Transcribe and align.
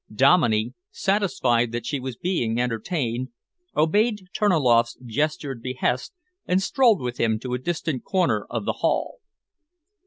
Dominey, 0.11 0.73
satisfied 0.89 1.71
that 1.73 1.85
she 1.85 1.99
was 1.99 2.15
being 2.17 2.59
entertained, 2.59 3.27
obeyed 3.77 4.29
Terniloff's 4.33 4.97
gestured 5.05 5.61
behest 5.61 6.11
and 6.47 6.59
strolled 6.59 7.01
with 7.01 7.19
him 7.19 7.37
to 7.41 7.53
a 7.53 7.59
distant 7.59 8.03
corner 8.03 8.47
of 8.49 8.65
the 8.65 8.73
hall. 8.81 9.17